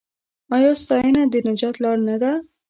دا 0.63 0.71
ستاینه 0.83 1.21
د 1.33 1.35
نجات 1.47 1.75
لار 1.83 1.97
نه 2.07 2.15
ده. 2.21 2.31